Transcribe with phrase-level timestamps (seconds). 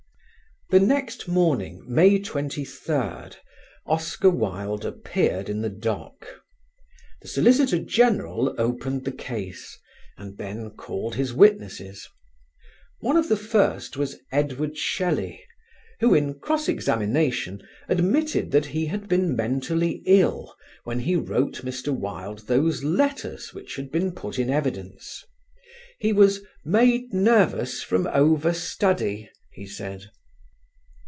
[0.69, 3.35] The next morning, May 23d,
[3.87, 6.39] Oscar Wilde appeared in the dock.
[7.21, 9.77] The Solicitor General opened the case,
[10.17, 12.07] and then called his witnesses.
[13.01, 15.43] One of the first was Edward Shelley,
[15.99, 20.55] who in cross examination admitted that he had been mentally ill
[20.85, 21.89] when he wrote Mr.
[21.93, 25.25] Wilde those letters which had been put in evidence.
[25.99, 30.05] He was "made nervous from over study," he said.